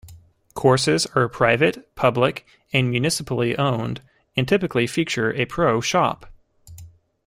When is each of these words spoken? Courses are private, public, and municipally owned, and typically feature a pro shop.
Courses 0.55 1.05
are 1.15 1.29
private, 1.29 1.93
public, 1.95 2.47
and 2.73 2.89
municipally 2.89 3.55
owned, 3.55 4.01
and 4.35 4.47
typically 4.47 4.87
feature 4.87 5.31
a 5.35 5.45
pro 5.45 5.79
shop. 5.79 6.25